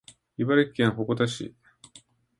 [0.37, 1.55] 茨城県鉾田市